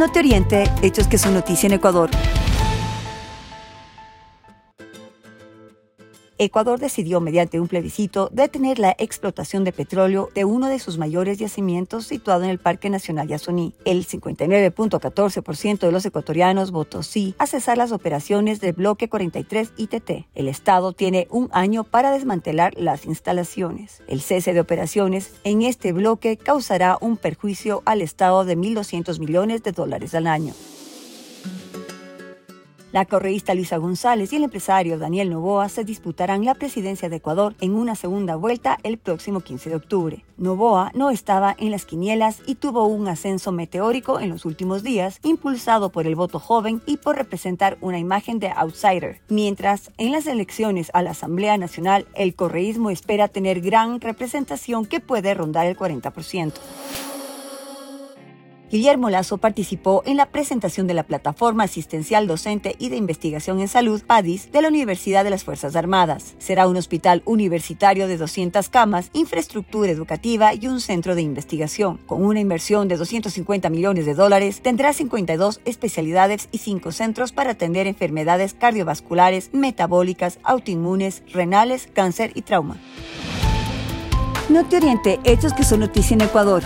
[0.00, 2.08] No te oriente, hechos que son noticia en Ecuador.
[6.42, 11.36] Ecuador decidió mediante un plebiscito detener la explotación de petróleo de uno de sus mayores
[11.36, 13.74] yacimientos situado en el Parque Nacional Yasuní.
[13.84, 20.10] El 59.14% de los ecuatorianos votó sí a cesar las operaciones del bloque 43 ITT.
[20.34, 24.02] El Estado tiene un año para desmantelar las instalaciones.
[24.06, 29.62] El cese de operaciones en este bloque causará un perjuicio al Estado de 1.200 millones
[29.62, 30.54] de dólares al año.
[32.92, 37.54] La correísta Luisa González y el empresario Daniel Novoa se disputarán la presidencia de Ecuador
[37.60, 40.24] en una segunda vuelta el próximo 15 de octubre.
[40.36, 45.20] Novoa no estaba en las quinielas y tuvo un ascenso meteórico en los últimos días,
[45.22, 49.20] impulsado por el voto joven y por representar una imagen de outsider.
[49.28, 54.98] Mientras en las elecciones a la Asamblea Nacional el correísmo espera tener gran representación que
[54.98, 56.54] puede rondar el 40%.
[58.70, 63.66] Guillermo Lazo participó en la presentación de la Plataforma Asistencial Docente y de Investigación en
[63.66, 66.36] Salud, PADIS, de la Universidad de las Fuerzas Armadas.
[66.38, 71.98] Será un hospital universitario de 200 camas, infraestructura educativa y un centro de investigación.
[72.06, 77.50] Con una inversión de 250 millones de dólares, tendrá 52 especialidades y 5 centros para
[77.50, 82.76] atender enfermedades cardiovasculares, metabólicas, autoinmunes, renales, cáncer y trauma.
[84.48, 86.62] No te oriente, hechos que son noticia en Ecuador.